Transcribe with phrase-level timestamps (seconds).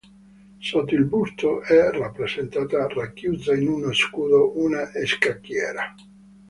[0.57, 5.93] Sotto il busto è rappresentata, racchiusa in uno scudo, una scacchiera.